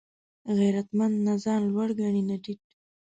غیرتمند 0.57 1.15
نه 1.25 1.33
ځان 1.43 1.61
لوړ 1.71 1.89
ګڼي 1.99 2.21
نه 2.29 2.35
ټیټ 2.43 2.61